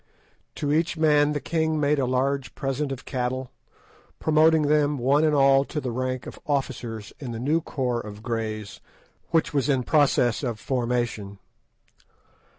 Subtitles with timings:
[0.55, 3.51] To each man the king made a large present of cattle,
[4.17, 8.23] promoting them one and all to the rank of officers in the new corps of
[8.23, 8.81] Greys
[9.29, 11.37] which was in process of formation.